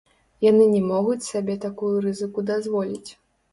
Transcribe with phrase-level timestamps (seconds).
[0.45, 3.09] Яны не могуць сабе такую рызыку дазволіць.